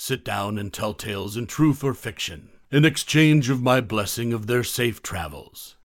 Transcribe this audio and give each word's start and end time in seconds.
sit 0.00 0.24
down 0.24 0.56
and 0.56 0.72
tell 0.72 0.94
tales 0.94 1.36
in 1.36 1.46
truth 1.46 1.84
or 1.84 1.92
fiction, 1.92 2.48
in 2.70 2.86
exchange 2.86 3.50
of 3.50 3.60
my 3.60 3.82
blessing 3.82 4.32
of 4.32 4.46
their 4.46 4.64
safe 4.64 5.02
travels. 5.02 5.76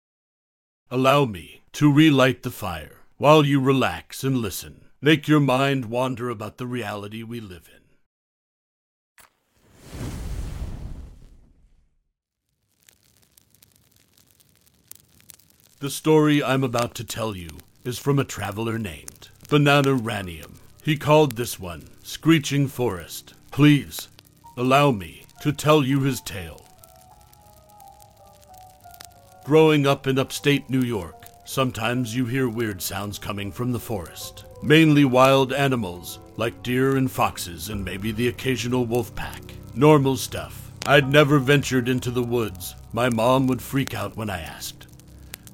Allow 0.89 1.25
me 1.25 1.63
to 1.73 1.91
relight 1.91 2.41
the 2.43 2.49
fire 2.49 3.01
while 3.17 3.45
you 3.45 3.59
relax 3.59 4.23
and 4.23 4.37
listen. 4.37 4.85
Make 5.01 5.27
your 5.27 5.41
mind 5.41 5.87
wander 5.87 6.29
about 6.29 6.57
the 6.57 6.65
reality 6.65 7.23
we 7.23 7.41
live 7.41 7.69
in. 7.69 7.81
The 15.79 15.89
story 15.89 16.41
I'm 16.41 16.63
about 16.63 16.95
to 16.95 17.03
tell 17.03 17.35
you 17.35 17.49
is 17.83 17.99
from 17.99 18.17
a 18.17 18.23
traveler 18.23 18.79
named 18.79 19.27
Banana 19.49 19.89
Bananaranium. 19.89 20.59
He 20.83 20.95
called 20.95 21.35
this 21.35 21.59
one 21.59 21.89
Screeching 22.01 22.67
Forest, 22.67 23.34
Please, 23.55 24.09
allow 24.57 24.91
me 24.91 25.23
to 25.39 25.53
tell 25.53 25.81
you 25.81 26.01
his 26.01 26.19
tale. 26.19 26.67
Growing 29.45 29.87
up 29.87 30.07
in 30.07 30.19
upstate 30.19 30.69
New 30.69 30.81
York, 30.81 31.27
sometimes 31.45 32.13
you 32.13 32.25
hear 32.25 32.49
weird 32.49 32.81
sounds 32.81 33.17
coming 33.17 33.53
from 33.53 33.71
the 33.71 33.79
forest. 33.79 34.43
Mainly 34.61 35.05
wild 35.05 35.53
animals, 35.53 36.19
like 36.35 36.63
deer 36.63 36.97
and 36.97 37.09
foxes, 37.09 37.69
and 37.69 37.85
maybe 37.85 38.11
the 38.11 38.27
occasional 38.27 38.85
wolf 38.85 39.15
pack. 39.15 39.41
Normal 39.73 40.17
stuff. 40.17 40.69
I'd 40.85 41.09
never 41.09 41.39
ventured 41.39 41.87
into 41.87 42.11
the 42.11 42.23
woods. 42.23 42.75
My 42.91 43.07
mom 43.07 43.47
would 43.47 43.61
freak 43.61 43.93
out 43.93 44.17
when 44.17 44.29
I 44.29 44.41
asked, 44.41 44.87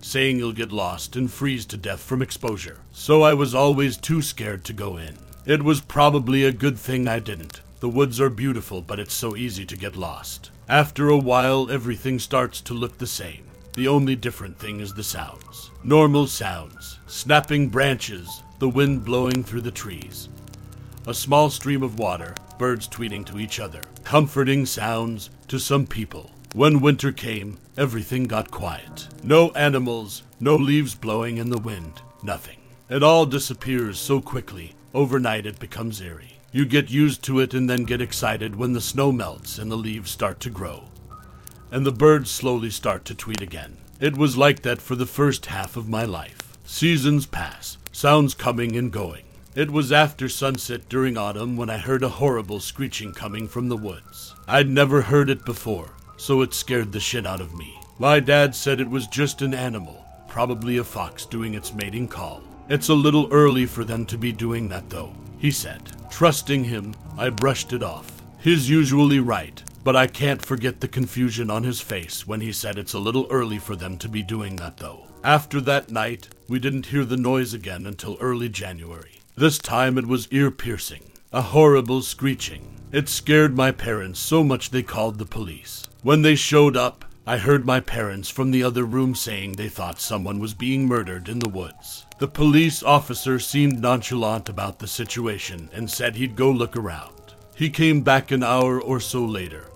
saying 0.02 0.40
you'll 0.40 0.54
get 0.54 0.72
lost 0.72 1.16
and 1.16 1.32
freeze 1.32 1.68
to 1.68 1.78
death 1.78 2.02
from 2.02 2.24
exposure. 2.24 2.80
So 2.92 3.22
I 3.22 3.36
was 3.36 3.54
always 3.54 3.96
too 3.96 4.24
scared 4.24 4.64
to 4.66 4.74
go 4.74 4.98
in. 4.98 5.20
It 5.46 5.62
was 5.62 5.82
probably 5.82 6.44
a 6.46 6.52
good 6.52 6.80
thing 6.80 7.08
I 7.08 7.20
didn't. 7.20 7.62
The 7.82 7.90
woods 7.90 8.22
are 8.22 8.30
beautiful, 8.30 8.84
but 8.84 9.00
it's 9.00 9.16
so 9.16 9.36
easy 9.36 9.66
to 9.66 9.76
get 9.76 9.96
lost. 9.96 10.52
After 10.70 11.10
a 11.10 11.18
while, 11.18 11.72
everything 11.72 12.20
starts 12.20 12.62
to 12.62 12.76
look 12.76 13.00
the 13.00 13.08
same. 13.08 13.44
The 13.74 13.88
only 13.88 14.16
different 14.16 14.60
thing 14.60 14.82
is 14.82 14.94
the 14.94 15.04
sounds. 15.04 15.72
Normal 15.84 16.28
sounds. 16.28 17.00
Snapping 17.08 17.70
branches, 17.70 18.44
the 18.60 18.70
wind 18.70 19.04
blowing 19.04 19.44
through 19.44 19.62
the 19.62 19.72
trees. 19.72 20.30
A 21.08 21.14
small 21.16 21.50
stream 21.50 21.82
of 21.82 21.98
water, 21.98 22.36
birds 22.60 22.88
tweeting 22.88 23.26
to 23.26 23.40
each 23.40 23.60
other. 23.60 23.82
Comforting 24.04 24.68
sounds 24.68 25.32
to 25.48 25.58
some 25.58 25.88
people. 25.88 26.30
When 26.54 26.82
winter 26.82 27.12
came, 27.12 27.58
everything 27.78 28.26
got 28.26 28.52
quiet. 28.52 29.08
No 29.24 29.50
animals, 29.54 30.22
no 30.40 30.56
leaves 30.56 30.94
blowing 30.94 31.38
in 31.38 31.50
the 31.50 31.58
wind, 31.58 32.04
nothing. 32.22 32.60
It 32.90 33.02
all 33.02 33.26
disappears 33.26 33.98
so 33.98 34.22
quickly, 34.22 34.76
overnight 34.94 35.48
it 35.48 35.58
becomes 35.58 36.00
eerie. 36.00 36.31
You 36.54 36.66
get 36.66 36.92
used 36.92 37.24
to 37.24 37.40
it 37.40 37.54
and 37.54 37.70
then 37.70 37.86
get 37.86 38.02
excited 38.02 38.58
when 38.58 38.74
the 38.74 38.82
snow 38.82 39.12
melts 39.12 39.58
and 39.58 39.72
the 39.72 39.78
leaves 39.78 40.12
start 40.12 40.42
to 40.42 40.50
grow. 40.50 40.84
And 41.72 41.86
the 41.86 41.94
birds 41.94 42.30
slowly 42.30 42.70
start 42.70 43.06
to 43.06 43.16
tweet 43.16 43.42
again. 43.42 43.78
It 44.02 44.18
was 44.18 44.36
like 44.36 44.62
that 44.64 44.82
for 44.82 44.96
the 44.96 45.06
first 45.06 45.46
half 45.46 45.78
of 45.78 45.88
my 45.88 46.04
life. 46.04 46.58
Seasons 46.66 47.26
pass, 47.26 47.78
sounds 47.94 48.34
coming 48.34 48.76
and 48.76 48.92
going. 48.92 49.24
It 49.56 49.72
was 49.72 49.92
after 49.92 50.28
sunset 50.28 50.90
during 50.90 51.18
autumn 51.18 51.56
when 51.56 51.70
I 51.70 51.78
heard 51.78 52.04
a 52.04 52.10
horrible 52.10 52.60
screeching 52.60 53.14
coming 53.14 53.48
from 53.48 53.70
the 53.70 53.78
woods. 53.78 54.36
I'd 54.48 54.70
never 54.70 55.02
heard 55.02 55.30
it 55.30 55.46
before, 55.46 55.92
so 56.18 56.42
it 56.42 56.54
scared 56.54 56.92
the 56.92 57.00
shit 57.00 57.26
out 57.26 57.42
of 57.42 57.54
me. 57.54 57.80
My 58.00 58.20
dad 58.20 58.56
said 58.56 58.82
it 58.82 58.90
was 58.90 59.08
just 59.08 59.42
an 59.42 59.54
animal, 59.54 60.06
probably 60.28 60.78
a 60.78 60.84
fox 60.84 61.26
doing 61.26 61.54
its 61.54 61.74
mating 61.74 62.08
call. 62.08 62.42
It's 62.70 62.90
a 62.90 62.94
little 62.94 63.28
early 63.32 63.66
for 63.66 63.84
them 63.84 64.06
to 64.08 64.18
be 64.18 64.32
doing 64.32 64.70
that 64.70 64.90
though, 64.90 65.14
he 65.42 65.50
said. 65.50 65.82
Trusting 66.12 66.66
him, 66.66 66.94
I 67.18 67.32
brushed 67.32 67.74
it 67.74 67.82
off. 67.82 68.22
He's 68.40 68.70
usually 68.70 69.20
right, 69.20 69.62
but 69.84 69.96
I 69.96 70.06
can't 70.06 70.46
forget 70.46 70.80
the 70.80 70.88
confusion 70.88 71.50
on 71.50 71.64
his 71.64 71.82
face 71.82 72.28
when 72.28 72.42
he 72.42 72.52
said 72.52 72.78
it's 72.78 72.94
a 72.94 73.00
little 73.00 73.26
early 73.32 73.58
for 73.58 73.76
them 73.76 73.98
to 73.98 74.08
be 74.08 74.22
doing 74.22 74.58
that, 74.58 74.78
though. 74.78 75.08
After 75.24 75.60
that 75.62 75.90
night, 75.90 76.30
we 76.48 76.60
didn't 76.60 76.88
hear 76.88 77.06
the 77.06 77.18
noise 77.18 77.56
again 77.56 77.88
until 77.88 78.18
early 78.22 78.50
January. 78.50 79.20
This 79.36 79.58
time 79.58 79.98
it 79.98 80.06
was 80.06 80.28
ear 80.32 80.52
piercing, 80.52 81.12
a 81.34 81.42
horrible 81.42 82.04
screeching. 82.04 82.78
It 82.92 83.10
scared 83.10 83.58
my 83.58 83.72
parents 83.72 84.20
so 84.20 84.44
much 84.44 84.70
they 84.70 84.84
called 84.84 85.18
the 85.18 85.26
police. 85.26 85.88
When 86.04 86.22
they 86.22 86.36
showed 86.36 86.78
up, 86.78 87.06
I 87.26 87.38
heard 87.38 87.68
my 87.68 87.80
parents 87.80 88.32
from 88.32 88.50
the 88.50 88.64
other 88.64 88.84
room 88.84 89.14
saying 89.14 89.52
they 89.54 89.70
thought 89.70 90.02
someone 90.02 90.40
was 90.40 90.56
being 90.56 90.88
murdered 90.88 91.30
in 91.30 91.38
the 91.38 91.50
woods. 91.50 92.08
The 92.18 92.28
police 92.28 92.82
officer 92.82 93.38
seemed 93.38 93.80
nonchalant 93.80 94.50
about 94.50 94.80
the 94.80 94.88
situation 94.88 95.70
and 95.72 95.90
said 95.90 96.16
he'd 96.16 96.36
go 96.36 96.50
look 96.50 96.76
around. 96.76 97.36
He 97.56 97.70
came 97.70 98.02
back 98.02 98.32
an 98.32 98.42
hour 98.42 98.82
or 98.82 99.00
so 99.00 99.24
later, 99.24 99.68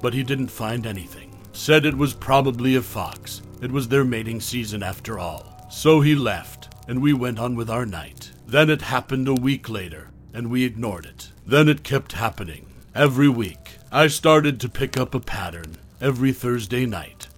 but 0.00 0.14
he 0.14 0.22
didn't 0.22 0.46
find 0.46 0.86
anything. 0.86 1.36
Said 1.52 1.84
it 1.84 1.96
was 1.96 2.14
probably 2.14 2.76
a 2.76 2.82
fox. 2.82 3.42
It 3.60 3.72
was 3.72 3.88
their 3.88 4.04
mating 4.04 4.40
season 4.40 4.84
after 4.84 5.18
all. 5.18 5.66
So 5.72 6.00
he 6.00 6.14
left, 6.14 6.72
and 6.86 7.02
we 7.02 7.12
went 7.12 7.40
on 7.40 7.56
with 7.56 7.68
our 7.68 7.84
night. 7.84 8.30
Then 8.46 8.70
it 8.70 8.82
happened 8.82 9.26
a 9.26 9.34
week 9.34 9.68
later, 9.68 10.10
and 10.32 10.48
we 10.48 10.64
ignored 10.64 11.04
it. 11.04 11.32
Then 11.44 11.68
it 11.68 11.82
kept 11.82 12.12
happening. 12.12 12.66
Every 12.94 13.28
week, 13.28 13.78
I 13.90 14.06
started 14.06 14.60
to 14.60 14.68
pick 14.68 14.96
up 14.96 15.16
a 15.16 15.20
pattern 15.20 15.76
every 16.00 16.32
Thursday 16.32 16.86
night. 16.86 17.28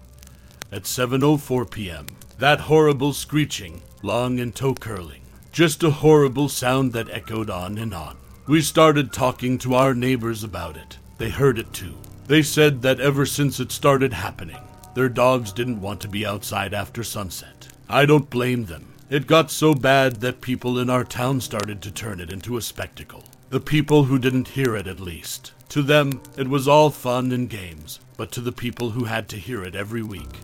At 0.71 0.83
7:04 0.83 1.69
p.m., 1.69 2.07
that 2.39 2.61
horrible 2.61 3.13
screeching 3.13 3.81
long 4.03 4.39
and 4.39 4.53
toe 4.53 4.73
curling. 4.73 5.21
Just 5.51 5.83
a 5.83 5.89
horrible 5.89 6.49
sound 6.49 6.93
that 6.93 7.09
echoed 7.09 7.49
on 7.49 7.77
and 7.77 7.93
on. 7.93 8.17
We 8.47 8.61
started 8.61 9.13
talking 9.13 9.57
to 9.59 9.75
our 9.75 9.93
neighbors 9.93 10.43
about 10.43 10.75
it. 10.75 10.97
They 11.17 11.29
heard 11.29 11.57
it 11.57 11.71
too. 11.71 11.95
They 12.27 12.41
said 12.41 12.81
that 12.81 12.99
ever 12.99 13.25
since 13.25 13.59
it 13.59 13.71
started 13.71 14.13
happening, 14.13 14.59
their 14.95 15.09
dogs 15.09 15.51
didn't 15.53 15.81
want 15.81 16.01
to 16.01 16.07
be 16.07 16.25
outside 16.25 16.73
after 16.73 17.03
sunset. 17.03 17.69
I 17.87 18.05
don't 18.05 18.29
blame 18.29 18.65
them. 18.65 18.93
It 19.09 19.27
got 19.27 19.51
so 19.51 19.73
bad 19.73 20.17
that 20.17 20.41
people 20.41 20.79
in 20.79 20.89
our 20.89 21.03
town 21.03 21.39
started 21.39 21.81
to 21.83 21.91
turn 21.91 22.19
it 22.19 22.31
into 22.31 22.57
a 22.57 22.61
spectacle. 22.61 23.23
The 23.53 23.59
people 23.59 24.05
who 24.05 24.17
didn't 24.17 24.47
hear 24.47 24.75
it, 24.75 24.87
at 24.87 24.99
least. 24.99 25.51
To 25.69 25.83
them, 25.83 26.23
it 26.35 26.47
was 26.47 26.67
all 26.67 26.89
fun 26.89 27.31
and 27.31 27.47
games, 27.47 27.99
but 28.17 28.31
to 28.31 28.41
the 28.41 28.51
people 28.51 28.89
who 28.89 29.03
had 29.03 29.29
to 29.29 29.37
hear 29.37 29.63
it 29.63 29.75
every 29.75 30.01
week, 30.01 30.39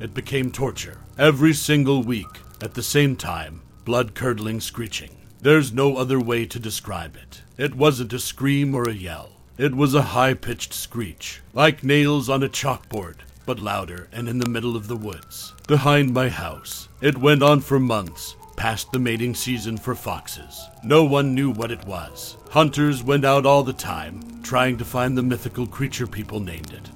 it 0.00 0.14
became 0.14 0.50
torture. 0.50 0.96
Every 1.18 1.52
single 1.52 2.02
week, 2.02 2.40
at 2.62 2.72
the 2.72 2.82
same 2.82 3.16
time, 3.16 3.60
blood 3.84 4.14
curdling 4.14 4.62
screeching. 4.62 5.10
There's 5.42 5.74
no 5.74 5.98
other 5.98 6.18
way 6.18 6.46
to 6.46 6.58
describe 6.58 7.16
it. 7.16 7.42
It 7.58 7.74
wasn't 7.74 8.14
a 8.14 8.18
scream 8.18 8.74
or 8.74 8.88
a 8.88 8.94
yell. 8.94 9.32
It 9.58 9.74
was 9.74 9.94
a 9.94 10.16
high 10.16 10.32
pitched 10.32 10.72
screech, 10.72 11.42
like 11.52 11.84
nails 11.84 12.30
on 12.30 12.42
a 12.42 12.48
chalkboard, 12.48 13.16
but 13.44 13.60
louder 13.60 14.08
and 14.10 14.26
in 14.26 14.38
the 14.38 14.48
middle 14.48 14.74
of 14.74 14.88
the 14.88 14.96
woods, 14.96 15.52
behind 15.68 16.14
my 16.14 16.30
house. 16.30 16.88
It 17.02 17.18
went 17.18 17.42
on 17.42 17.60
for 17.60 17.78
months, 17.78 18.36
past 18.56 18.92
the 18.92 18.98
mating 18.98 19.34
season 19.34 19.76
for 19.76 19.94
foxes. 19.94 20.68
No 20.84 21.04
one 21.04 21.34
knew 21.34 21.50
what 21.50 21.70
it 21.70 21.84
was. 21.86 22.36
Hunters 22.50 23.02
went 23.02 23.24
out 23.24 23.46
all 23.46 23.62
the 23.62 23.72
time, 23.72 24.42
trying 24.42 24.76
to 24.78 24.84
find 24.84 25.16
the 25.16 25.22
mythical 25.22 25.66
creature 25.66 26.06
people 26.06 26.40
named 26.40 26.72
it, 26.72 26.90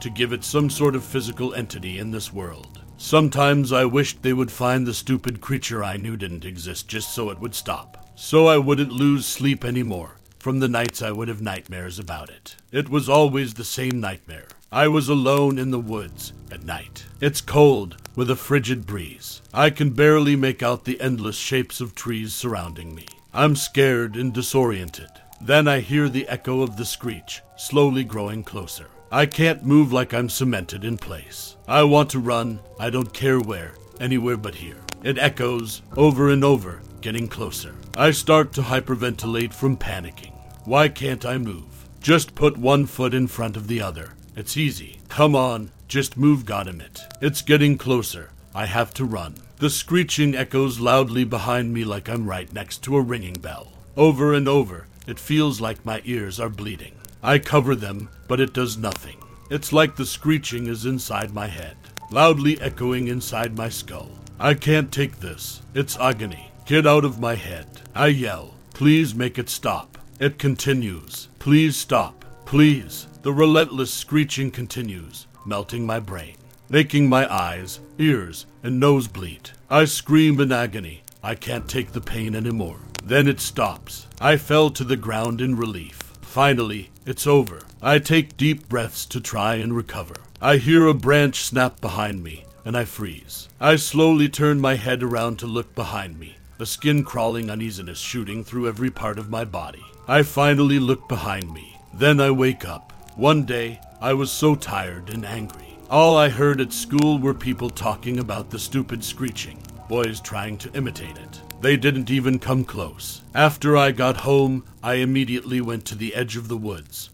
to 0.00 0.10
give 0.10 0.32
it 0.32 0.44
some 0.44 0.70
sort 0.70 0.94
of 0.94 1.04
physical 1.04 1.54
entity 1.54 1.98
in 1.98 2.10
this 2.10 2.32
world. 2.32 2.80
Sometimes 2.96 3.72
I 3.72 3.84
wished 3.84 4.22
they 4.22 4.32
would 4.32 4.52
find 4.52 4.86
the 4.86 4.94
stupid 4.94 5.40
creature 5.40 5.82
I 5.82 5.96
knew 5.96 6.16
didn't 6.16 6.44
exist 6.44 6.86
just 6.88 7.12
so 7.12 7.30
it 7.30 7.40
would 7.40 7.54
stop. 7.54 8.08
So 8.14 8.46
I 8.46 8.58
wouldn't 8.58 8.92
lose 8.92 9.26
sleep 9.26 9.64
anymore. 9.64 10.18
From 10.38 10.60
the 10.60 10.68
nights 10.68 11.02
I 11.02 11.10
would 11.10 11.28
have 11.28 11.40
nightmares 11.40 11.98
about 11.98 12.30
it. 12.30 12.56
It 12.70 12.88
was 12.88 13.08
always 13.08 13.54
the 13.54 13.64
same 13.64 14.00
nightmare. 14.00 14.48
I 14.72 14.88
was 14.88 15.10
alone 15.10 15.58
in 15.58 15.70
the 15.70 15.78
woods 15.78 16.32
at 16.50 16.64
night. 16.64 17.04
It's 17.20 17.42
cold, 17.42 17.98
with 18.16 18.30
a 18.30 18.36
frigid 18.36 18.86
breeze. 18.86 19.42
I 19.52 19.68
can 19.68 19.90
barely 19.90 20.34
make 20.34 20.62
out 20.62 20.86
the 20.86 20.98
endless 20.98 21.36
shapes 21.36 21.82
of 21.82 21.94
trees 21.94 22.32
surrounding 22.32 22.94
me. 22.94 23.04
I'm 23.34 23.54
scared 23.54 24.16
and 24.16 24.32
disoriented. 24.32 25.10
Then 25.42 25.68
I 25.68 25.80
hear 25.80 26.08
the 26.08 26.26
echo 26.26 26.62
of 26.62 26.78
the 26.78 26.86
screech, 26.86 27.42
slowly 27.54 28.02
growing 28.02 28.44
closer. 28.44 28.86
I 29.10 29.26
can't 29.26 29.62
move 29.62 29.92
like 29.92 30.14
I'm 30.14 30.30
cemented 30.30 30.84
in 30.84 30.96
place. 30.96 31.54
I 31.68 31.82
want 31.82 32.08
to 32.12 32.18
run, 32.18 32.58
I 32.80 32.88
don't 32.88 33.12
care 33.12 33.40
where, 33.40 33.74
anywhere 34.00 34.38
but 34.38 34.54
here. 34.54 34.80
It 35.04 35.18
echoes 35.18 35.82
over 35.98 36.30
and 36.30 36.42
over, 36.42 36.80
getting 37.02 37.28
closer. 37.28 37.74
I 37.94 38.10
start 38.10 38.54
to 38.54 38.62
hyperventilate 38.62 39.52
from 39.52 39.76
panicking. 39.76 40.32
Why 40.64 40.88
can't 40.88 41.26
I 41.26 41.36
move? 41.36 41.66
Just 42.00 42.34
put 42.34 42.56
one 42.56 42.86
foot 42.86 43.12
in 43.12 43.26
front 43.26 43.58
of 43.58 43.68
the 43.68 43.82
other. 43.82 44.14
It's 44.34 44.56
easy. 44.56 45.00
Come 45.08 45.36
on, 45.36 45.70
just 45.88 46.16
move, 46.16 46.44
Goddammit. 46.44 47.00
It's 47.20 47.42
getting 47.42 47.76
closer. 47.76 48.30
I 48.54 48.66
have 48.66 48.94
to 48.94 49.04
run. 49.04 49.36
The 49.58 49.70
screeching 49.70 50.34
echoes 50.34 50.80
loudly 50.80 51.24
behind 51.24 51.72
me 51.72 51.84
like 51.84 52.08
I'm 52.08 52.26
right 52.26 52.52
next 52.52 52.82
to 52.84 52.96
a 52.96 53.00
ringing 53.02 53.34
bell. 53.34 53.72
Over 53.96 54.32
and 54.34 54.48
over, 54.48 54.86
it 55.06 55.18
feels 55.18 55.60
like 55.60 55.84
my 55.84 56.00
ears 56.04 56.40
are 56.40 56.48
bleeding. 56.48 56.94
I 57.22 57.38
cover 57.38 57.74
them, 57.74 58.08
but 58.26 58.40
it 58.40 58.52
does 58.52 58.76
nothing. 58.76 59.18
It's 59.50 59.72
like 59.72 59.96
the 59.96 60.06
screeching 60.06 60.66
is 60.66 60.86
inside 60.86 61.34
my 61.34 61.46
head, 61.46 61.76
loudly 62.10 62.60
echoing 62.60 63.08
inside 63.08 63.56
my 63.56 63.68
skull. 63.68 64.10
I 64.40 64.54
can't 64.54 64.90
take 64.90 65.20
this. 65.20 65.62
It's 65.74 65.98
agony. 65.98 66.50
Get 66.64 66.86
out 66.86 67.04
of 67.04 67.20
my 67.20 67.34
head. 67.34 67.66
I 67.94 68.08
yell. 68.08 68.54
Please 68.72 69.14
make 69.14 69.38
it 69.38 69.50
stop. 69.50 69.98
It 70.18 70.38
continues. 70.38 71.28
Please 71.38 71.76
stop. 71.76 72.24
Please. 72.46 73.06
The 73.22 73.32
relentless 73.32 73.94
screeching 73.94 74.50
continues, 74.50 75.28
melting 75.46 75.86
my 75.86 76.00
brain, 76.00 76.34
making 76.68 77.08
my 77.08 77.32
eyes, 77.32 77.78
ears, 77.96 78.46
and 78.64 78.80
nose 78.80 79.06
bleed. 79.06 79.50
I 79.70 79.84
scream 79.84 80.40
in 80.40 80.50
agony. 80.50 81.04
I 81.22 81.36
can't 81.36 81.68
take 81.68 81.92
the 81.92 82.00
pain 82.00 82.34
anymore. 82.34 82.80
Then 83.04 83.28
it 83.28 83.38
stops. 83.38 84.08
I 84.20 84.36
fell 84.36 84.70
to 84.70 84.82
the 84.82 84.96
ground 84.96 85.40
in 85.40 85.54
relief. 85.56 85.98
Finally, 86.20 86.90
it's 87.06 87.24
over. 87.24 87.60
I 87.80 88.00
take 88.00 88.36
deep 88.36 88.68
breaths 88.68 89.06
to 89.06 89.20
try 89.20 89.54
and 89.54 89.76
recover. 89.76 90.16
I 90.40 90.56
hear 90.56 90.88
a 90.88 90.94
branch 90.94 91.42
snap 91.42 91.80
behind 91.80 92.24
me, 92.24 92.44
and 92.64 92.76
I 92.76 92.84
freeze. 92.84 93.48
I 93.60 93.76
slowly 93.76 94.28
turn 94.28 94.60
my 94.60 94.74
head 94.74 95.00
around 95.00 95.38
to 95.38 95.46
look 95.46 95.76
behind 95.76 96.18
me, 96.18 96.38
a 96.58 96.66
skin 96.66 97.04
crawling 97.04 97.50
uneasiness 97.50 97.98
shooting 97.98 98.42
through 98.42 98.66
every 98.66 98.90
part 98.90 99.20
of 99.20 99.30
my 99.30 99.44
body. 99.44 99.84
I 100.08 100.24
finally 100.24 100.80
look 100.80 101.08
behind 101.08 101.52
me. 101.52 101.78
Then 101.94 102.18
I 102.18 102.32
wake 102.32 102.64
up. 102.64 102.91
One 103.16 103.44
day, 103.44 103.78
I 104.00 104.14
was 104.14 104.32
so 104.32 104.54
tired 104.54 105.10
and 105.10 105.26
angry. 105.26 105.76
All 105.90 106.16
I 106.16 106.30
heard 106.30 106.62
at 106.62 106.72
school 106.72 107.18
were 107.18 107.34
people 107.34 107.68
talking 107.68 108.18
about 108.18 108.48
the 108.48 108.58
stupid 108.58 109.04
screeching, 109.04 109.62
boys 109.86 110.18
trying 110.18 110.56
to 110.58 110.72
imitate 110.72 111.18
it. 111.18 111.42
They 111.60 111.76
didn't 111.76 112.10
even 112.10 112.38
come 112.38 112.64
close. 112.64 113.20
After 113.34 113.76
I 113.76 113.92
got 113.92 114.16
home, 114.16 114.64
I 114.82 114.94
immediately 114.94 115.60
went 115.60 115.84
to 115.86 115.94
the 115.94 116.14
edge 116.14 116.36
of 116.36 116.48
the 116.48 116.56
woods, 116.56 117.10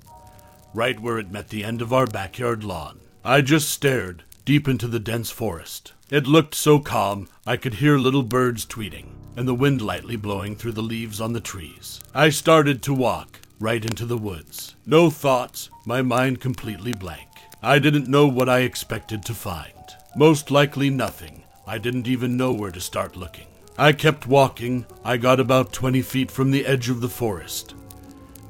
right 0.73 1.01
where 1.01 1.19
it 1.19 1.33
met 1.33 1.49
the 1.49 1.65
end 1.65 1.83
of 1.83 1.93
our 1.93 2.07
backyard 2.07 2.63
lawn. 2.63 3.01
I 3.25 3.41
just 3.41 3.69
stared 3.69 4.23
deep 4.45 4.69
into 4.69 4.87
the 4.87 5.01
dense 5.01 5.31
forest. 5.31 5.95
It 6.11 6.29
looked 6.29 6.55
so 6.55 6.79
calm, 6.79 7.29
I 7.45 7.57
could 7.57 7.75
hear 7.75 7.99
little 7.99 8.23
birds 8.23 8.65
tweeting 8.65 9.15
and 9.37 9.47
the 9.47 9.55
wind 9.55 9.81
lightly 9.81 10.17
blowing 10.17 10.57
through 10.57 10.73
the 10.73 10.83
leaves 10.83 11.21
on 11.21 11.33
the 11.33 11.41
trees. 11.41 12.01
I 12.15 12.31
started 12.31 12.83
to 12.83 12.95
walk 12.95 13.41
right 13.61 13.85
into 13.85 14.07
the 14.07 14.19
woods. 14.19 14.75
No 14.87 15.11
thoughts, 15.11 15.71
my 15.85 16.03
mind 16.03 16.41
completely 16.41 16.93
blank. 16.93 17.29
I 17.63 17.79
didn't 17.79 18.09
know 18.09 18.27
what 18.27 18.49
I 18.49 18.61
expected 18.61 19.25
to 19.25 19.35
find. 19.35 19.73
Most 20.17 20.51
likely 20.51 20.91
nothing. 20.91 21.43
I 21.67 21.79
didn't 21.79 22.07
even 22.07 22.37
know 22.37 22.53
where 22.53 22.71
to 22.71 22.81
start 22.81 23.17
looking. 23.17 23.47
I 23.77 23.93
kept 23.93 24.27
walking. 24.27 24.87
I 25.05 25.17
got 25.17 25.41
about 25.41 25.73
20 25.73 26.03
feet 26.03 26.31
from 26.31 26.51
the 26.51 26.67
edge 26.67 26.89
of 26.89 27.01
the 27.01 27.09
forest 27.09 27.75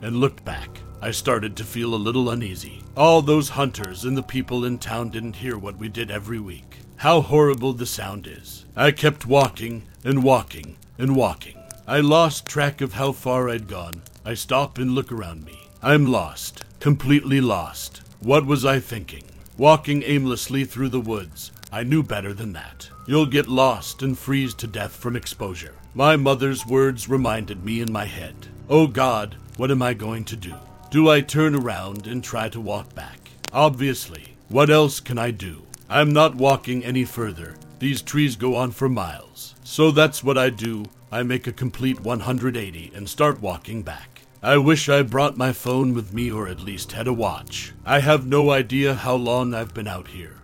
and 0.03 0.17
looked 0.17 0.45
back. 0.45 0.81
I 1.01 1.11
started 1.11 1.57
to 1.57 1.65
feel 1.65 1.95
a 1.95 1.97
little 1.97 2.31
uneasy. 2.31 2.83
All 2.97 3.23
those 3.23 3.51
hunters 3.51 4.05
and 4.05 4.17
the 4.17 4.23
people 4.23 4.65
in 4.65 4.79
town 4.79 5.11
didn't 5.11 5.37
hear 5.37 5.57
what 5.57 5.77
we 5.77 5.89
did 5.89 6.11
every 6.11 6.41
week. 6.41 6.79
How 6.97 7.21
horrible 7.21 7.73
the 7.73 7.87
sound 7.87 8.27
is. 8.27 8.65
I 8.75 8.91
kept 8.91 9.27
walking 9.27 9.85
and 10.05 10.25
walking 10.25 10.77
and 10.99 11.15
walking. 11.15 11.57
I 11.87 12.01
lost 12.01 12.47
track 12.47 12.81
of 12.81 12.95
how 12.95 13.13
far 13.13 13.49
I'd 13.49 13.69
gone. 13.69 14.03
I 14.29 14.35
stop 14.35 14.77
and 14.77 14.91
look 14.91 15.11
around 15.11 15.47
me. 15.47 15.59
I'm 15.83 16.05
lost. 16.05 16.63
Completely 16.81 17.41
lost. 17.41 18.03
What 18.21 18.45
was 18.45 18.63
I 18.63 18.79
thinking? 18.79 19.25
Walking 19.57 20.03
aimlessly 20.03 20.67
through 20.67 20.91
the 20.91 21.01
woods. 21.01 21.51
I 21.73 21.83
knew 21.83 22.03
better 22.03 22.35
than 22.35 22.53
that. 22.53 22.91
You'll 23.07 23.25
get 23.25 23.49
lost 23.49 24.03
and 24.03 24.19
freeze 24.19 24.53
to 24.57 24.67
death 24.67 24.95
from 24.95 25.17
exposure. 25.17 25.77
My 25.95 26.17
mother's 26.17 26.67
words 26.67 27.09
reminded 27.09 27.65
me 27.65 27.81
in 27.81 27.91
my 27.91 28.05
head. 28.05 28.49
Oh 28.69 28.87
God, 28.87 29.37
what 29.57 29.71
am 29.71 29.81
I 29.81 29.95
going 29.95 30.27
to 30.27 30.37
do? 30.37 30.57
Do 30.91 31.09
I 31.09 31.23
turn 31.23 31.55
around 31.55 32.07
and 32.07 32.23
try 32.23 32.51
to 32.51 32.61
walk 32.61 32.95
back? 32.95 33.31
Obviously. 33.55 34.37
What 34.51 34.69
else 34.69 35.01
can 35.01 35.17
I 35.17 35.31
do? 35.31 35.63
I'm 35.89 36.13
not 36.13 36.35
walking 36.35 36.85
any 36.85 37.07
further. 37.07 37.55
These 37.79 38.03
trees 38.03 38.37
go 38.37 38.57
on 38.57 38.73
for 38.73 38.91
miles. 38.91 39.55
So 39.65 39.91
that's 39.91 40.23
what 40.23 40.37
I 40.37 40.51
do. 40.51 40.85
I 41.11 41.23
make 41.23 41.47
a 41.47 41.53
complete 41.53 42.01
180 42.01 42.93
and 42.95 43.09
start 43.09 43.41
walking 43.41 43.81
back. 43.81 44.18
I 44.43 44.59
wish 44.59 44.89
I 44.89 45.03
brought 45.03 45.37
my 45.37 45.53
phone 45.53 45.95
with 45.95 46.13
me 46.13 46.31
or 46.31 46.49
at 46.49 46.61
least 46.61 46.93
had 46.93 47.07
a 47.07 47.13
watch. 47.13 47.73
I 47.85 48.01
have 48.01 48.27
no 48.27 48.51
idea 48.51 48.95
how 48.95 49.15
long 49.15 49.55
I've 49.55 49.75
been 49.75 49.89
out 49.89 50.09
here 50.09 50.39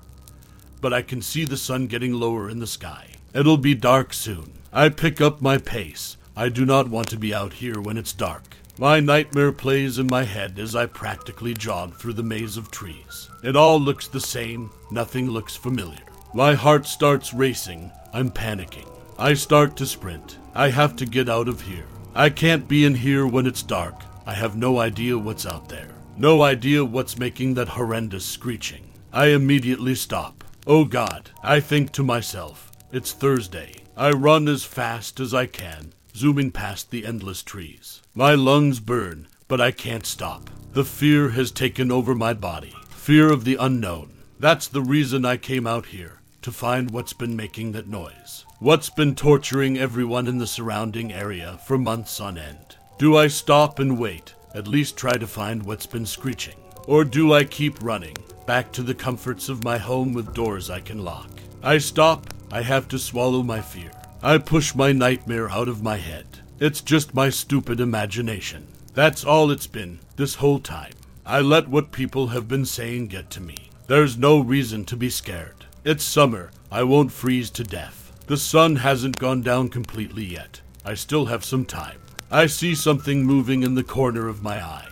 but 0.84 0.92
I 0.92 1.00
can 1.00 1.22
see 1.22 1.46
the 1.46 1.56
sun 1.56 1.86
getting 1.86 2.12
lower 2.12 2.50
in 2.50 2.58
the 2.58 2.66
sky. 2.66 3.12
It'll 3.32 3.56
be 3.56 3.74
dark 3.74 4.12
soon. 4.12 4.52
I 4.70 4.90
pick 4.90 5.18
up 5.18 5.40
my 5.40 5.56
pace. 5.56 6.18
I 6.36 6.50
do 6.50 6.66
not 6.66 6.90
want 6.90 7.08
to 7.08 7.16
be 7.16 7.32
out 7.32 7.54
here 7.54 7.80
when 7.80 7.96
it's 7.96 8.12
dark. 8.12 8.54
My 8.78 9.00
nightmare 9.00 9.50
plays 9.50 9.98
in 9.98 10.08
my 10.08 10.24
head 10.24 10.58
as 10.58 10.76
I 10.76 10.84
practically 10.84 11.54
jog 11.54 11.94
through 11.94 12.12
the 12.12 12.22
maze 12.22 12.58
of 12.58 12.70
trees. 12.70 13.30
It 13.42 13.56
all 13.56 13.80
looks 13.80 14.08
the 14.08 14.20
same, 14.20 14.68
nothing 14.90 15.30
looks 15.30 15.56
familiar. 15.56 16.04
My 16.34 16.52
heart 16.52 16.84
starts 16.84 17.32
racing. 17.32 17.90
I'm 18.12 18.30
panicking. 18.30 18.86
I 19.18 19.32
start 19.32 19.78
to 19.78 19.86
sprint. 19.86 20.36
I 20.54 20.68
have 20.68 20.96
to 20.96 21.06
get 21.06 21.30
out 21.30 21.48
of 21.48 21.62
here. 21.62 21.86
I 22.16 22.30
can't 22.30 22.68
be 22.68 22.84
in 22.84 22.94
here 22.94 23.26
when 23.26 23.44
it's 23.44 23.62
dark. 23.62 24.00
I 24.24 24.34
have 24.34 24.56
no 24.56 24.78
idea 24.78 25.18
what's 25.18 25.44
out 25.44 25.68
there. 25.68 25.88
No 26.16 26.42
idea 26.42 26.84
what's 26.84 27.18
making 27.18 27.54
that 27.54 27.70
horrendous 27.70 28.24
screeching. 28.24 28.92
I 29.12 29.26
immediately 29.26 29.96
stop. 29.96 30.44
Oh 30.64 30.84
God, 30.84 31.30
I 31.42 31.58
think 31.58 31.90
to 31.92 32.04
myself, 32.04 32.70
it's 32.92 33.12
Thursday. 33.12 33.74
I 33.96 34.10
run 34.10 34.46
as 34.46 34.62
fast 34.64 35.18
as 35.18 35.34
I 35.34 35.46
can, 35.46 35.92
zooming 36.14 36.52
past 36.52 36.92
the 36.92 37.04
endless 37.04 37.42
trees. 37.42 38.00
My 38.14 38.34
lungs 38.34 38.78
burn, 38.78 39.26
but 39.48 39.60
I 39.60 39.72
can't 39.72 40.06
stop. 40.06 40.50
The 40.72 40.84
fear 40.84 41.30
has 41.30 41.50
taken 41.50 41.90
over 41.90 42.14
my 42.14 42.32
body. 42.32 42.74
Fear 42.90 43.32
of 43.32 43.44
the 43.44 43.56
unknown. 43.56 44.14
That's 44.38 44.68
the 44.68 44.82
reason 44.82 45.24
I 45.24 45.36
came 45.36 45.66
out 45.66 45.86
here, 45.86 46.20
to 46.42 46.52
find 46.52 46.92
what's 46.92 47.12
been 47.12 47.34
making 47.34 47.72
that 47.72 47.88
noise. 47.88 48.43
What's 48.60 48.88
been 48.88 49.16
torturing 49.16 49.78
everyone 49.78 50.28
in 50.28 50.38
the 50.38 50.46
surrounding 50.46 51.12
area 51.12 51.58
for 51.64 51.76
months 51.76 52.20
on 52.20 52.38
end. 52.38 52.76
Do 52.98 53.16
I 53.16 53.26
stop 53.26 53.80
and 53.80 53.98
wait, 53.98 54.32
at 54.54 54.68
least 54.68 54.96
try 54.96 55.14
to 55.14 55.26
find 55.26 55.64
what's 55.64 55.86
been 55.86 56.06
screeching? 56.06 56.54
Or 56.86 57.04
do 57.04 57.34
I 57.34 57.44
keep 57.44 57.82
running, 57.82 58.14
back 58.46 58.70
to 58.72 58.82
the 58.84 58.94
comforts 58.94 59.48
of 59.48 59.64
my 59.64 59.76
home 59.76 60.12
with 60.12 60.34
doors 60.34 60.70
I 60.70 60.78
can 60.78 61.02
lock. 61.02 61.30
I 61.64 61.78
stop, 61.78 62.32
I 62.52 62.62
have 62.62 62.86
to 62.88 62.98
swallow 62.98 63.42
my 63.42 63.60
fear. 63.60 63.90
I 64.22 64.38
push 64.38 64.72
my 64.72 64.92
nightmare 64.92 65.50
out 65.50 65.68
of 65.68 65.82
my 65.82 65.96
head. 65.96 66.26
It's 66.60 66.80
just 66.80 67.12
my 67.12 67.30
stupid 67.30 67.80
imagination. 67.80 68.68
That's 68.94 69.24
all 69.24 69.50
it's 69.50 69.66
been, 69.66 69.98
this 70.14 70.36
whole 70.36 70.60
time. 70.60 70.92
I 71.26 71.40
let 71.40 71.68
what 71.68 71.90
people 71.90 72.28
have 72.28 72.46
been 72.46 72.66
saying 72.66 73.08
get 73.08 73.30
to 73.30 73.40
me. 73.40 73.70
There's 73.88 74.16
no 74.16 74.38
reason 74.38 74.84
to 74.84 74.96
be 74.96 75.10
scared. 75.10 75.66
It's 75.82 76.04
summer. 76.04 76.52
I 76.70 76.84
won't 76.84 77.10
freeze 77.10 77.50
to 77.50 77.64
death. 77.64 78.03
The 78.26 78.36
sun 78.38 78.76
hasn't 78.76 79.18
gone 79.18 79.42
down 79.42 79.68
completely 79.68 80.24
yet. 80.24 80.62
I 80.82 80.94
still 80.94 81.26
have 81.26 81.44
some 81.44 81.66
time. 81.66 82.00
I 82.30 82.46
see 82.46 82.74
something 82.74 83.22
moving 83.22 83.62
in 83.62 83.74
the 83.74 83.84
corner 83.84 84.28
of 84.28 84.42
my 84.42 84.64
eye. 84.64 84.88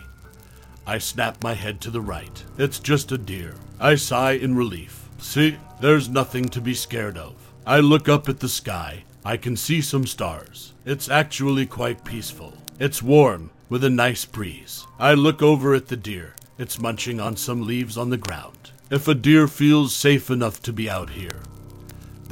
I 0.87 0.99
snap 0.99 1.43
my 1.43 1.55
head 1.55 1.81
to 1.83 1.91
the 1.91 2.03
right. 2.03 2.45
It's 2.59 2.79
just 2.79 3.11
a 3.11 3.17
deer. 3.17 3.55
I 3.81 3.95
sigh 3.95 4.33
in 4.33 4.55
relief. 4.55 5.09
See, 5.19 5.57
there's 5.81 6.11
nothing 6.11 6.49
to 6.51 6.61
be 6.61 6.75
scared 6.75 7.17
of. 7.17 7.35
I 7.67 7.81
look 7.81 8.07
up 8.09 8.29
at 8.29 8.41
the 8.41 8.49
sky. 8.49 9.05
I 9.25 9.39
can 9.39 9.57
see 9.57 9.81
some 9.81 10.07
stars. 10.07 10.75
It's 10.85 11.09
actually 11.09 11.65
quite 11.65 12.05
peaceful. 12.05 12.53
It's 12.79 13.03
warm, 13.03 13.51
with 13.71 13.83
a 13.83 13.91
nice 13.91 14.27
breeze. 14.27 14.87
I 14.99 15.15
look 15.15 15.41
over 15.41 15.75
at 15.75 15.89
the 15.89 15.97
deer. 15.97 16.35
It's 16.59 16.81
munching 16.81 17.19
on 17.19 17.37
some 17.37 17.67
leaves 17.67 17.97
on 17.97 18.11
the 18.11 18.17
ground. 18.19 18.73
If 18.91 19.09
a 19.09 19.15
deer 19.15 19.49
feels 19.49 19.95
safe 19.95 20.29
enough 20.29 20.61
to 20.63 20.73
be 20.73 20.91
out 20.91 21.11
here, 21.11 21.41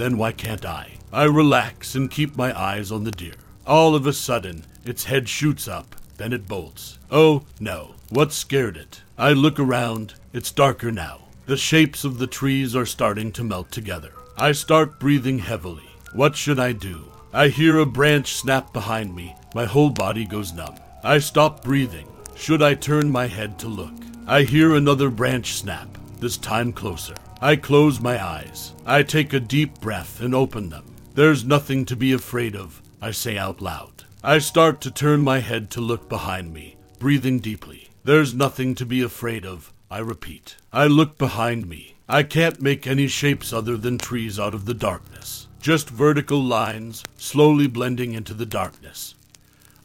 then 0.01 0.17
why 0.17 0.33
can't 0.33 0.65
I? 0.65 0.93
I 1.13 1.25
relax 1.25 1.95
and 1.95 2.11
keep 2.11 2.37
my 2.37 2.59
eyes 2.59 2.91
on 2.91 3.05
the 3.05 3.11
deer. 3.11 3.35
All 3.67 3.95
of 3.95 4.07
a 4.07 4.13
sudden, 4.13 4.65
its 4.85 5.05
head 5.05 5.29
shoots 5.29 5.69
up, 5.69 5.95
then 6.17 6.33
it 6.33 6.49
bolts. 6.49 6.99
Oh, 7.11 7.45
no. 7.59 7.95
What 8.09 8.33
scared 8.33 8.77
it? 8.77 9.03
I 9.19 9.33
look 9.33 9.59
around. 9.59 10.15
It's 10.33 10.51
darker 10.51 10.91
now. 10.91 11.23
The 11.47 11.57
shapes 11.57 12.05
of 12.05 12.19
the 12.19 12.27
trees 12.27 12.75
are 12.75 12.87
starting 12.87 13.33
to 13.33 13.45
melt 13.45 13.71
together. 13.71 14.13
I 14.39 14.53
start 14.53 14.99
breathing 14.99 15.41
heavily. 15.41 15.91
What 16.13 16.37
should 16.37 16.59
I 16.59 16.73
do? 16.73 17.13
I 17.33 17.49
hear 17.49 17.79
a 17.79 17.87
branch 17.87 18.35
snap 18.35 18.73
behind 18.73 19.15
me. 19.15 19.37
My 19.55 19.65
whole 19.65 19.91
body 19.91 20.25
goes 20.25 20.53
numb. 20.53 20.77
I 21.05 21.19
stop 21.19 21.63
breathing. 21.63 22.09
Should 22.35 22.63
I 22.63 22.75
turn 22.75 23.11
my 23.11 23.27
head 23.27 23.59
to 23.61 23.69
look? 23.69 23.95
I 24.27 24.43
hear 24.43 24.75
another 24.75 25.11
branch 25.11 25.55
snap, 25.55 25.89
this 26.19 26.37
time 26.37 26.73
closer. 26.73 27.15
I 27.43 27.57
close 27.57 28.01
my 28.01 28.23
eyes. 28.23 28.75
I 28.85 29.03
take 29.03 29.33
a 29.33 29.41
deep 29.41 29.81
breath 29.81 30.21
and 30.21 30.35
open 30.35 30.69
them. 30.69 30.95
There's 31.15 31.43
nothing 31.43 31.87
to 31.87 31.97
be 31.97 32.13
afraid 32.13 32.55
of, 32.55 32.83
I 33.01 33.13
say 33.13 33.39
out 33.39 33.63
loud. 33.63 34.05
I 34.23 34.39
start 34.39 34.83
to 34.83 34.91
turn 34.91 35.23
my 35.23 35.39
head 35.39 35.71
to 35.71 35.81
look 35.81 36.07
behind 36.07 36.53
me, 36.53 36.77
breathing 36.99 37.39
deeply. 37.39 37.89
There's 38.05 38.35
nothing 38.35 38.75
to 38.75 38.85
be 38.85 39.01
afraid 39.01 39.47
of, 39.47 39.73
I 39.91 40.01
repeat. 40.01 40.57
I 40.71 40.87
look 40.87 41.17
behind 41.17 41.67
me. 41.67 41.95
I 42.07 42.25
can't 42.25 42.61
make 42.61 42.87
any 42.87 43.07
shapes 43.07 43.55
other 43.55 43.79
than 43.79 43.97
trees 43.97 44.39
out 44.39 44.53
of 44.53 44.67
the 44.67 44.75
darkness. 44.75 45.49
Just 45.61 45.89
vertical 45.89 46.43
lines, 46.43 47.05
slowly 47.17 47.67
blending 47.67 48.13
into 48.13 48.35
the 48.35 48.45
darkness. 48.45 49.15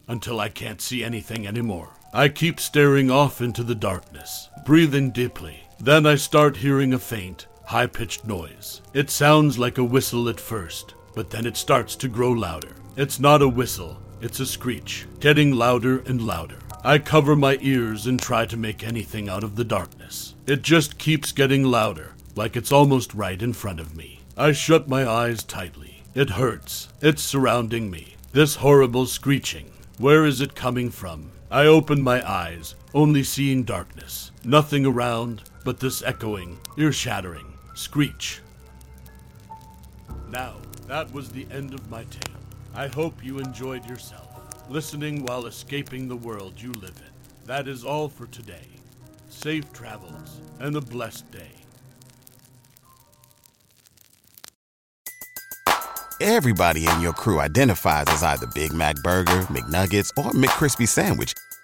Until 0.06 0.40
I 0.40 0.50
can't 0.50 0.82
see 0.82 1.02
anything 1.02 1.46
anymore. 1.46 1.90
I 2.12 2.28
keep 2.28 2.60
staring 2.60 3.10
off 3.10 3.40
into 3.40 3.62
the 3.62 3.74
darkness, 3.74 4.50
breathing 4.66 5.10
deeply. 5.10 5.65
Then 5.78 6.06
I 6.06 6.14
start 6.14 6.56
hearing 6.56 6.94
a 6.94 6.98
faint, 6.98 7.46
high 7.64 7.86
pitched 7.86 8.24
noise. 8.24 8.80
It 8.94 9.10
sounds 9.10 9.58
like 9.58 9.78
a 9.78 9.84
whistle 9.84 10.28
at 10.28 10.40
first, 10.40 10.94
but 11.14 11.30
then 11.30 11.46
it 11.46 11.56
starts 11.56 11.96
to 11.96 12.08
grow 12.08 12.32
louder. 12.32 12.74
It's 12.96 13.20
not 13.20 13.42
a 13.42 13.48
whistle, 13.48 13.98
it's 14.20 14.40
a 14.40 14.46
screech, 14.46 15.06
getting 15.20 15.52
louder 15.52 15.98
and 16.06 16.22
louder. 16.22 16.58
I 16.82 16.98
cover 16.98 17.36
my 17.36 17.58
ears 17.60 18.06
and 18.06 18.18
try 18.18 18.46
to 18.46 18.56
make 18.56 18.82
anything 18.84 19.28
out 19.28 19.44
of 19.44 19.56
the 19.56 19.64
darkness. 19.64 20.34
It 20.46 20.62
just 20.62 20.98
keeps 20.98 21.32
getting 21.32 21.64
louder, 21.64 22.14
like 22.36 22.56
it's 22.56 22.72
almost 22.72 23.12
right 23.12 23.42
in 23.42 23.52
front 23.52 23.80
of 23.80 23.96
me. 23.96 24.20
I 24.36 24.52
shut 24.52 24.88
my 24.88 25.06
eyes 25.06 25.42
tightly. 25.42 26.04
It 26.14 26.30
hurts. 26.30 26.88
It's 27.02 27.22
surrounding 27.22 27.90
me. 27.90 28.14
This 28.32 28.56
horrible 28.56 29.06
screeching. 29.06 29.72
Where 29.98 30.24
is 30.24 30.40
it 30.40 30.54
coming 30.54 30.90
from? 30.90 31.32
I 31.50 31.66
open 31.66 32.02
my 32.02 32.26
eyes, 32.26 32.75
only 32.94 33.22
seeing 33.22 33.62
darkness. 33.62 34.30
Nothing 34.44 34.86
around 34.86 35.42
but 35.64 35.80
this 35.80 36.02
echoing, 36.02 36.58
ear 36.76 36.92
shattering 36.92 37.52
screech. 37.74 38.40
Now, 40.30 40.56
that 40.86 41.12
was 41.12 41.30
the 41.30 41.46
end 41.50 41.74
of 41.74 41.90
my 41.90 42.04
tale. 42.04 42.36
I 42.74 42.88
hope 42.88 43.24
you 43.24 43.38
enjoyed 43.38 43.88
yourself, 43.88 44.68
listening 44.68 45.24
while 45.24 45.46
escaping 45.46 46.08
the 46.08 46.16
world 46.16 46.60
you 46.60 46.72
live 46.72 46.96
in. 46.96 47.46
That 47.46 47.68
is 47.68 47.84
all 47.84 48.08
for 48.08 48.26
today. 48.26 48.66
Safe 49.28 49.72
travels 49.72 50.40
and 50.58 50.76
a 50.76 50.80
blessed 50.80 51.30
day. 51.30 51.50
Everybody 56.20 56.88
in 56.88 57.00
your 57.02 57.12
crew 57.12 57.40
identifies 57.40 58.06
as 58.08 58.22
either 58.22 58.46
Big 58.54 58.72
Mac 58.72 58.96
Burger, 59.02 59.42
McNuggets, 59.52 60.10
or 60.16 60.32
McCrispy 60.32 60.88
Sandwich. 60.88 61.34